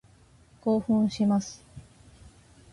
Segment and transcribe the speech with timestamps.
[0.63, 1.63] 興奮します。